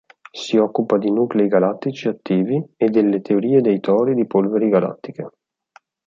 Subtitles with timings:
[0.31, 5.29] Si occupa di nuclei galattici attivi e delle teorie dei tori di polveri galattiche.